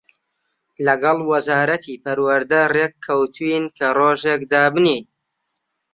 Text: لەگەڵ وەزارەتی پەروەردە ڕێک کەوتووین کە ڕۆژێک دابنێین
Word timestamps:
لەگەڵ 0.85 1.17
وەزارەتی 1.31 2.01
پەروەردە 2.03 2.61
ڕێک 2.75 2.93
کەوتووین 3.05 3.65
کە 3.77 3.87
ڕۆژێک 3.97 4.41
دابنێین 4.51 5.05